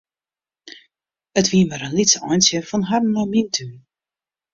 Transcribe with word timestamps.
It 1.41 1.47
wie 1.51 1.63
mar 1.69 1.83
in 1.87 1.95
lyts 1.97 2.15
eintsje 2.29 2.59
fan 2.69 2.87
harren 2.89 3.13
nei 3.15 3.25
myn 3.27 3.49
tún. 3.55 3.71